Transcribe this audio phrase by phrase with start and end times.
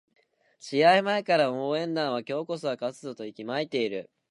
[0.59, 4.09] 試合前から応援団は今日こそは勝つぞと息巻いている